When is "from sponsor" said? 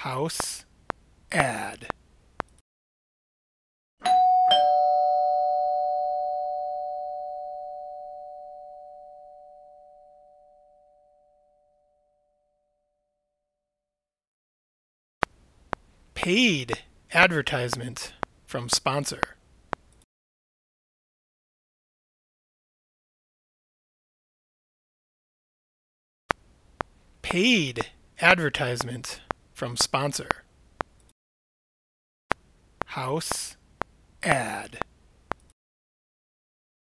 18.46-19.36, 29.60-30.30